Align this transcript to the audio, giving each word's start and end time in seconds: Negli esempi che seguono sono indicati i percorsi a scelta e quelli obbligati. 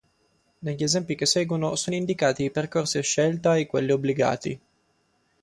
Negli 0.61 0.81
esempi 0.81 1.13
che 1.13 1.27
seguono 1.27 1.75
sono 1.75 1.95
indicati 1.95 2.45
i 2.45 2.49
percorsi 2.49 2.97
a 2.97 3.03
scelta 3.03 3.55
e 3.55 3.67
quelli 3.67 3.91
obbligati. 3.91 4.59